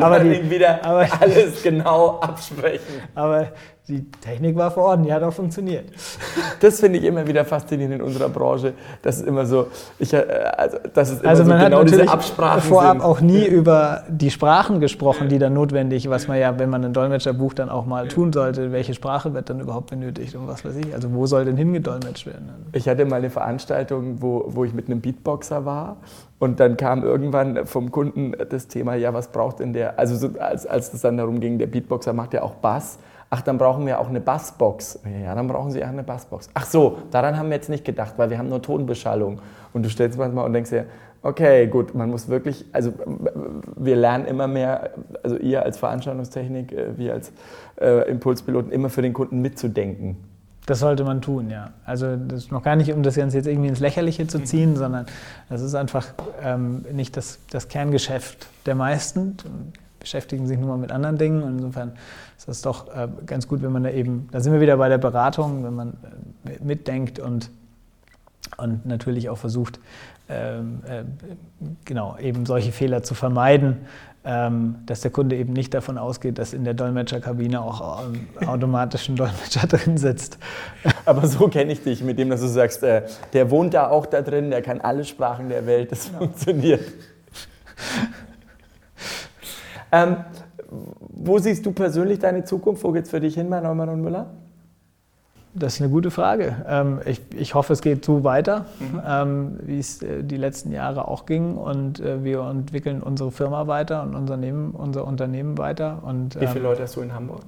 Aber 0.00 0.20
die- 0.24 0.50
wieder 0.50 0.84
aber- 0.84 1.06
alles 1.20 1.62
genau 1.62 2.18
absprechen. 2.20 3.02
Aber 3.14 3.48
die 3.86 4.10
Technik 4.12 4.56
war 4.56 4.70
vor 4.70 4.84
Ort, 4.84 5.04
die 5.04 5.12
hat 5.12 5.22
auch 5.22 5.32
funktioniert. 5.32 5.84
Das 6.60 6.80
finde 6.80 6.98
ich 6.98 7.04
immer 7.04 7.26
wieder 7.26 7.44
faszinierend 7.44 7.96
in 7.96 8.00
unserer 8.02 8.30
Branche. 8.30 8.72
Das 9.02 9.16
ist 9.16 9.26
immer 9.26 9.44
so, 9.44 9.66
ich, 9.98 10.14
äh, 10.14 10.24
also, 10.56 10.78
das 10.94 11.10
ist 11.10 11.20
immer 11.20 11.28
Also 11.28 11.42
so 11.42 11.50
man 11.50 11.58
genau 11.58 11.80
hat 11.80 11.84
diese 11.84 11.96
natürlich 11.96 12.10
Absprachen 12.10 12.62
vorab 12.62 12.92
sind. 12.92 13.02
auch 13.02 13.20
nie 13.20 13.44
über 13.46 14.04
die 14.08 14.30
Sprachen 14.30 14.80
gesprochen, 14.80 15.28
die 15.28 15.38
dann 15.38 15.52
notwendig, 15.52 16.08
was 16.08 16.26
man 16.26 16.38
ja, 16.38 16.58
wenn 16.58 16.70
man 16.70 16.82
einen 16.82 16.94
Dolmetscher 16.94 17.34
bucht, 17.34 17.58
dann 17.58 17.68
auch 17.68 17.84
mal 17.84 18.08
tun 18.08 18.32
sollte. 18.32 18.72
Welche 18.72 18.94
Sprache 18.94 19.34
wird 19.34 19.50
dann 19.50 19.60
überhaupt 19.60 19.90
benötigt 19.90 20.34
und 20.36 20.48
was 20.48 20.64
weiß 20.64 20.76
ich. 20.76 20.94
Also 20.94 21.12
wo 21.12 21.26
soll 21.26 21.44
denn 21.44 21.58
hingedolmetscht 21.58 22.24
werden? 22.26 22.48
Ich 22.72 22.88
hatte 22.88 23.04
mal 23.04 23.16
eine 23.16 23.28
Veranstaltung, 23.30 24.22
wo, 24.22 24.44
wo 24.48 24.64
ich 24.64 24.72
mit 24.72 24.86
einem 24.86 25.02
Beatboxer 25.02 25.66
war 25.66 25.96
und 26.38 26.60
dann 26.60 26.78
kam 26.78 27.02
irgendwann 27.02 27.66
vom 27.66 27.90
Kunden 27.90 28.32
das 28.48 28.68
Thema, 28.68 28.94
ja, 28.94 29.12
was 29.12 29.28
braucht 29.28 29.60
denn 29.60 29.74
der, 29.74 29.98
also 29.98 30.16
so, 30.16 30.38
als, 30.38 30.66
als 30.66 30.94
es 30.94 31.02
dann 31.02 31.18
darum 31.18 31.40
ging, 31.40 31.58
der 31.58 31.66
Beatboxer 31.66 32.14
macht 32.14 32.32
ja 32.32 32.42
auch 32.42 32.54
Bass. 32.54 32.98
Ach, 33.36 33.42
dann 33.42 33.58
brauchen 33.58 33.84
wir 33.84 33.98
auch 33.98 34.08
eine 34.08 34.20
Bassbox. 34.20 35.00
Ja, 35.24 35.34
dann 35.34 35.48
brauchen 35.48 35.72
Sie 35.72 35.82
auch 35.82 35.88
eine 35.88 36.04
Bassbox. 36.04 36.50
Ach 36.54 36.66
so, 36.66 36.98
daran 37.10 37.36
haben 37.36 37.48
wir 37.48 37.56
jetzt 37.56 37.68
nicht 37.68 37.84
gedacht, 37.84 38.14
weil 38.16 38.30
wir 38.30 38.38
haben 38.38 38.48
nur 38.48 38.62
Tonbeschallung. 38.62 39.40
Und 39.72 39.84
du 39.84 39.90
stellst 39.90 40.16
manchmal 40.16 40.44
und 40.44 40.52
denkst 40.52 40.70
dir, 40.70 40.86
okay, 41.20 41.66
gut, 41.66 41.96
man 41.96 42.10
muss 42.10 42.28
wirklich, 42.28 42.64
also 42.72 42.92
wir 43.74 43.96
lernen 43.96 44.26
immer 44.26 44.46
mehr, 44.46 44.90
also 45.24 45.36
ihr 45.36 45.64
als 45.64 45.78
Veranstaltungstechnik, 45.78 46.70
äh, 46.70 46.96
wir 46.96 47.14
als 47.14 47.32
äh, 47.80 48.08
Impulspiloten, 48.08 48.70
immer 48.70 48.88
für 48.88 49.02
den 49.02 49.12
Kunden 49.12 49.42
mitzudenken. 49.42 50.16
Das 50.66 50.78
sollte 50.78 51.02
man 51.02 51.20
tun, 51.20 51.50
ja. 51.50 51.72
Also 51.84 52.14
das 52.14 52.44
ist 52.44 52.52
noch 52.52 52.62
gar 52.62 52.76
nicht, 52.76 52.92
um 52.92 53.02
das 53.02 53.16
Ganze 53.16 53.38
jetzt 53.38 53.48
irgendwie 53.48 53.68
ins 53.68 53.80
Lächerliche 53.80 54.28
zu 54.28 54.44
ziehen, 54.44 54.76
sondern 54.76 55.06
das 55.48 55.60
ist 55.60 55.74
einfach 55.74 56.06
ähm, 56.40 56.84
nicht 56.92 57.16
das, 57.16 57.40
das 57.50 57.66
Kerngeschäft 57.66 58.46
der 58.64 58.76
meisten. 58.76 59.36
Beschäftigen 60.04 60.46
sich 60.46 60.58
nur 60.58 60.68
mal 60.68 60.76
mit 60.76 60.92
anderen 60.92 61.16
Dingen. 61.16 61.42
Und 61.42 61.56
insofern 61.56 61.92
ist 62.36 62.46
das 62.46 62.60
doch 62.60 62.94
äh, 62.94 63.08
ganz 63.24 63.48
gut, 63.48 63.62
wenn 63.62 63.72
man 63.72 63.84
da 63.84 63.90
eben, 63.90 64.28
da 64.32 64.40
sind 64.40 64.52
wir 64.52 64.60
wieder 64.60 64.76
bei 64.76 64.90
der 64.90 64.98
Beratung, 64.98 65.64
wenn 65.64 65.74
man 65.74 65.94
äh, 66.44 66.62
mitdenkt 66.62 67.18
und, 67.18 67.50
und 68.58 68.84
natürlich 68.84 69.30
auch 69.30 69.38
versucht, 69.38 69.80
ähm, 70.28 70.82
äh, 70.86 71.04
genau, 71.86 72.18
eben 72.18 72.44
solche 72.44 72.70
Fehler 72.70 73.02
zu 73.02 73.14
vermeiden, 73.14 73.78
ähm, 74.26 74.76
dass 74.84 75.00
der 75.00 75.10
Kunde 75.10 75.36
eben 75.36 75.54
nicht 75.54 75.72
davon 75.72 75.96
ausgeht, 75.96 76.38
dass 76.38 76.52
in 76.52 76.64
der 76.64 76.74
Dolmetscherkabine 76.74 77.62
auch 77.62 78.04
ähm, 78.04 78.26
automatisch 78.46 79.08
ein 79.08 79.16
Dolmetscher 79.16 79.66
drin 79.68 79.96
sitzt. 79.96 80.38
Aber 81.06 81.26
so 81.26 81.48
kenne 81.48 81.72
ich 81.72 81.82
dich, 81.82 82.02
mit 82.02 82.18
dem, 82.18 82.28
dass 82.28 82.42
du 82.42 82.48
sagst, 82.48 82.82
äh, 82.82 83.04
der 83.32 83.50
wohnt 83.50 83.72
da 83.72 83.88
auch 83.88 84.04
da 84.04 84.20
drin, 84.20 84.50
der 84.50 84.60
kann 84.60 84.82
alle 84.82 85.04
Sprachen 85.04 85.48
der 85.48 85.64
Welt, 85.64 85.92
das 85.92 86.08
funktioniert. 86.08 86.82
Ähm, 89.94 90.16
wo 90.98 91.38
siehst 91.38 91.64
du 91.64 91.72
persönlich 91.72 92.18
deine 92.18 92.44
Zukunft? 92.44 92.82
Wo 92.84 92.92
geht 92.92 93.04
es 93.04 93.10
für 93.10 93.20
dich 93.20 93.34
hin 93.34 93.48
bei 93.50 93.60
Neumann 93.60 93.88
und 93.88 94.00
Müller? 94.00 94.26
Das 95.56 95.74
ist 95.74 95.82
eine 95.82 95.90
gute 95.90 96.10
Frage. 96.10 96.64
Ähm, 96.68 97.00
ich, 97.06 97.20
ich 97.32 97.54
hoffe, 97.54 97.72
es 97.72 97.80
geht 97.80 98.04
so 98.04 98.24
weiter, 98.24 98.64
ähm, 99.06 99.60
wie 99.62 99.78
es 99.78 100.02
äh, 100.02 100.24
die 100.24 100.36
letzten 100.36 100.72
Jahre 100.72 101.06
auch 101.06 101.26
ging. 101.26 101.56
Und 101.56 102.00
äh, 102.00 102.24
wir 102.24 102.40
entwickeln 102.40 103.02
unsere 103.02 103.30
Firma 103.30 103.68
weiter 103.68 104.02
und 104.02 104.16
unser 104.16 104.34
Unternehmen, 104.34 104.72
unser 104.72 105.06
Unternehmen 105.06 105.56
weiter. 105.56 106.02
Und, 106.02 106.40
Wie 106.40 106.46
viele 106.48 106.58
ähm, 106.58 106.64
Leute 106.64 106.82
hast 106.82 106.96
du 106.96 107.02
in 107.02 107.14
Hamburg? 107.14 107.42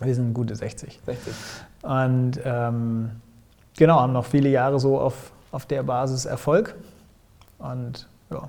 wir 0.00 0.14
sind 0.14 0.34
gute 0.34 0.56
60. 0.56 1.00
60. 1.06 1.34
Und 1.82 2.40
ähm, 2.44 3.10
genau, 3.76 4.00
haben 4.00 4.12
noch 4.12 4.24
viele 4.24 4.48
Jahre 4.48 4.80
so 4.80 4.98
auf, 4.98 5.30
auf 5.52 5.66
der 5.66 5.84
Basis 5.84 6.24
Erfolg. 6.24 6.74
Und 7.58 8.08
ja, 8.30 8.48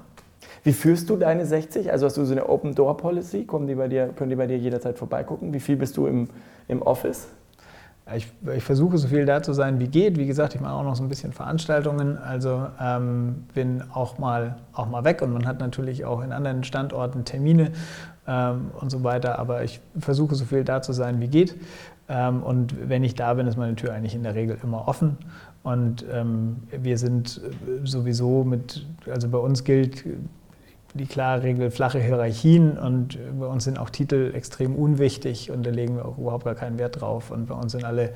Wie 0.64 0.74
führst 0.74 1.10
du 1.10 1.18
deine 1.18 1.46
60? 1.46 1.92
Also 1.92 2.06
hast 2.06 2.18
du 2.18 2.26
so 2.26 2.32
eine 2.32 2.48
Open-Door-Policy? 2.48 3.46
Kommen 3.46 3.68
die 3.68 3.76
bei 3.76 3.88
dir, 3.88 4.08
können 4.10 4.30
die 4.30 4.36
bei 4.36 4.48
dir 4.48 4.58
jederzeit 4.58 4.98
vorbeigucken? 4.98 5.54
Wie 5.54 5.60
viel 5.60 5.76
bist 5.76 5.98
du 5.98 6.08
im, 6.08 6.30
im 6.68 6.82
Office? 6.82 7.28
ich, 8.16 8.32
ich, 8.56 8.64
versuche 8.64 8.98
so 8.98 9.08
viel 9.08 9.26
da 9.26 9.42
zu 9.42 9.54
sein, 9.54 9.80
wie 9.80 9.88
geht. 9.88 10.18
Wie 10.18 10.26
gesagt, 10.26 10.56
ich 10.56 10.62
mache 10.62 10.74
auch 10.74 10.84
noch 10.84 10.96
so 10.96 11.04
ein 11.04 11.10
bisschen 11.10 11.32
Veranstaltungen, 11.32 12.18
also 12.18 12.68
ähm, 12.80 13.46
bin 13.54 13.82
auch 13.94 14.18
mal, 14.18 14.58
auch 14.74 14.90
mal 14.90 15.06
weg 15.06 15.22
und 15.22 15.32
man 15.32 15.46
hat 15.46 15.60
natürlich 15.60 16.04
auch 16.04 16.22
in 16.22 16.34
anderen 16.34 16.66
Standorten 16.66 17.24
Termine 17.24 17.72
ähm, 18.28 18.72
und 18.80 18.90
so 18.90 19.04
weiter, 19.04 19.40
aber 19.40 19.64
ich 19.64 19.80
versuche 19.98 20.36
so 20.36 20.44
viel 20.44 20.66
da 20.66 20.82
zu 20.82 20.92
sein, 20.92 21.22
wie 21.22 21.28
geht. 21.28 21.56
Ähm, 22.10 22.44
und 22.44 22.90
wenn 22.90 23.06
ich 23.06 23.16
da 23.16 23.34
bin, 23.36 23.48
ist 23.48 23.58
meine 23.58 23.76
Tür 23.76 23.94
eigentlich 23.94 24.16
in 24.16 24.24
der 24.24 24.36
Regel 24.36 24.58
immer 24.62 24.88
offen. 24.90 25.18
Und 25.64 26.06
ähm, 26.12 26.58
wir 26.78 26.98
sind 26.98 27.40
sowieso 27.86 28.44
mit, 28.44 28.86
also 29.10 29.30
bei 29.30 29.38
uns 29.38 29.64
gilt 29.64 30.04
die 30.94 31.06
klare 31.06 31.44
Regel 31.44 31.72
flache 31.72 32.00
Hierarchien 32.00 32.78
und 32.78 33.18
bei 33.40 33.48
uns 33.48 33.64
sind 33.64 33.80
auch 33.80 33.90
Titel 33.90 34.32
extrem 34.36 34.76
unwichtig 34.76 35.50
und 35.52 35.66
da 35.66 35.72
legen 35.72 35.96
wir 35.96 36.06
auch 36.06 36.18
überhaupt 36.18 36.46
gar 36.46 36.56
keinen 36.56 36.78
Wert 36.78 37.02
drauf. 37.02 37.32
Und 37.32 37.48
bei 37.48 37.56
uns 37.56 37.72
sind 37.72 37.84
alle, 37.84 38.14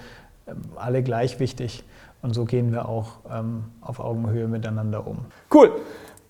ähm, 0.47 0.61
alle 0.75 1.01
gleich 1.01 1.39
wichtig 1.39 1.83
und 2.21 2.33
so 2.33 2.45
gehen 2.45 2.71
wir 2.71 2.87
auch 2.87 3.19
ähm, 3.31 3.65
auf 3.81 3.99
Augenhöhe 3.99 4.47
miteinander 4.47 5.07
um. 5.07 5.25
Cool. 5.53 5.71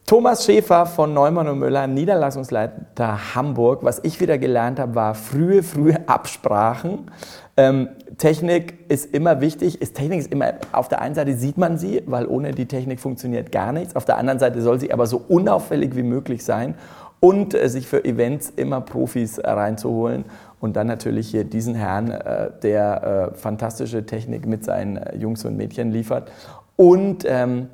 Thomas 0.08 0.46
Schäfer 0.46 0.86
von 0.86 1.14
Neumann 1.14 1.50
und 1.50 1.60
Müller, 1.60 1.86
Niederlassungsleiter 1.86 3.36
Hamburg. 3.36 3.84
Was 3.84 4.00
ich 4.06 4.22
wieder 4.22 4.38
gelernt 4.38 4.80
habe, 4.80 4.96
war 4.96 5.14
frühe, 5.14 5.64
frühe 5.64 6.08
Absprachen. 6.08 7.12
Ähm, 7.58 7.90
Technik 8.18 8.90
ist 8.90 9.14
immer 9.14 9.42
wichtig. 9.42 9.82
Ist 9.82 9.96
Technik 9.96 10.20
ist 10.20 10.32
immer, 10.32 10.54
auf 10.72 10.88
der 10.88 11.02
einen 11.02 11.14
Seite 11.14 11.36
sieht 11.36 11.58
man 11.58 11.78
sie, 11.78 12.04
weil 12.06 12.26
ohne 12.26 12.52
die 12.52 12.68
Technik 12.68 13.02
funktioniert 13.02 13.52
gar 13.52 13.74
nichts. 13.74 13.98
Auf 13.98 14.06
der 14.06 14.16
anderen 14.16 14.40
Seite 14.40 14.62
soll 14.62 14.80
sie 14.80 14.94
aber 14.94 15.08
so 15.08 15.22
unauffällig 15.28 15.94
wie 15.98 16.04
möglich 16.04 16.46
sein 16.46 16.76
und 17.20 17.54
äh, 17.54 17.68
sich 17.68 17.86
für 17.86 18.06
Events 18.06 18.54
immer 18.56 18.80
Profis 18.80 19.40
äh, 19.40 19.50
reinzuholen. 19.50 20.24
Und 20.62 20.78
dann 20.78 20.88
natürlich 20.88 21.28
hier 21.32 21.44
diesen 21.44 21.76
Herrn, 21.76 22.12
äh, 22.12 22.52
der 22.64 23.34
äh, 23.34 23.38
fantastische 23.38 24.06
Technik 24.06 24.46
mit 24.46 24.64
seinen 24.64 24.96
äh, 24.96 25.18
Jungs 25.18 25.44
und 25.44 25.58
Mädchen 25.58 25.92
liefert 25.92 26.32
und 26.78 27.26
ähm, 27.28 27.68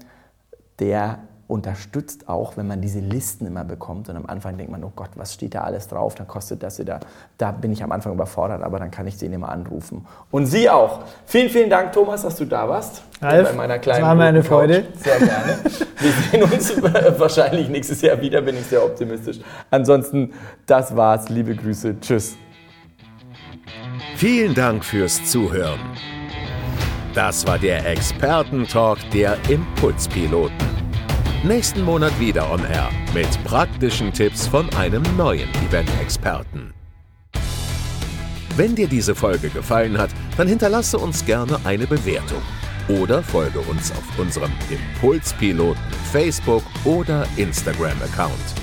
der 0.80 1.20
unterstützt 1.53 2.27
auch, 2.27 2.57
wenn 2.57 2.65
man 2.65 2.81
diese 2.81 3.00
Listen 3.00 3.45
immer 3.45 3.63
bekommt 3.63 4.10
und 4.10 4.15
am 4.15 4.25
Anfang 4.25 4.57
denkt 4.57 4.72
man, 4.72 4.83
oh 4.83 4.91
Gott, 4.95 5.12
was 5.15 5.36
steht 5.36 5.53
da 5.53 5.62
alles 5.62 5.88
drauf, 5.88 6.15
dann 6.15 6.27
kostet 6.27 6.63
das 6.63 6.79
wieder, 6.79 7.00
da 7.38 7.51
bin 7.51 7.72
ich 7.72 7.83
am 7.83 7.91
Anfang 7.91 8.12
überfordert, 8.12 8.63
aber 8.63 8.79
dann 8.79 8.89
kann 8.89 9.05
ich 9.05 9.17
den 9.17 9.31
immer 9.33 9.50
anrufen. 9.50 10.07
Und 10.31 10.48
Sie 10.48 10.67
auch. 10.67 11.01
Vielen, 11.27 11.50
vielen 11.50 11.69
Dank, 11.69 11.91
Thomas, 11.91 12.24
dass 12.24 12.38
du 12.38 12.45
da 12.45 12.67
warst. 12.67 13.03
Ralf, 13.22 13.50
bei 13.50 13.55
meiner 13.55 13.77
kleinen 13.77 14.00
das 14.00 14.07
war 14.07 14.15
meine 14.15 14.43
Freude. 14.43 14.86
Sehr 14.95 15.19
gerne. 15.19 15.60
Wir 16.00 16.12
sehen 16.12 16.43
uns 16.43 16.81
wahrscheinlich 17.19 17.69
nächstes 17.69 18.01
Jahr 18.01 18.19
wieder, 18.19 18.41
bin 18.41 18.57
ich 18.57 18.65
sehr 18.65 18.83
optimistisch. 18.83 19.39
Ansonsten, 19.69 20.33
das 20.65 20.95
war's. 20.95 21.29
Liebe 21.29 21.55
Grüße. 21.55 22.00
Tschüss. 22.01 22.36
Vielen 24.15 24.55
Dank 24.55 24.83
fürs 24.83 25.24
Zuhören. 25.25 25.79
Das 27.13 27.45
war 27.45 27.60
der 27.60 27.86
Expertentalk 27.86 28.98
der 29.12 29.38
Impulspiloten 29.48 30.73
nächsten 31.44 31.82
Monat 31.82 32.18
wieder 32.20 32.50
on 32.52 32.64
Air 32.66 32.90
mit 33.14 33.28
praktischen 33.44 34.14
Tipps 34.14 34.48
von 34.48 34.70
einem 34.76 35.04
neuen 35.18 35.50
Event-Experten. 35.68 36.74
Wenn 38.56 38.76
dir 38.76 38.88
diese 38.88 39.16
Folge 39.16 39.50
gefallen 39.50 39.98
hat, 39.98 40.12
dann 40.38 40.48
hinterlasse 40.48 40.98
uns 40.98 41.26
gerne 41.26 41.60
eine 41.66 41.88
Bewertung 41.88 42.42
oder 42.88 43.24
folge 43.24 43.60
uns 43.60 43.92
auf 43.92 44.20
unserem 44.20 44.52
Impulspiloten 44.70 45.82
Facebook 46.12 46.64
oder 46.86 47.26
Instagram-Account. 47.38 48.62